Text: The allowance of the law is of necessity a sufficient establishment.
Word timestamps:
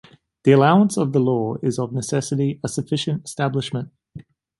The 0.45 0.51
allowance 0.53 0.97
of 0.97 1.13
the 1.13 1.19
law 1.19 1.57
is 1.61 1.77
of 1.77 1.93
necessity 1.93 2.59
a 2.63 2.67
sufficient 2.69 3.23
establishment. 3.25 3.91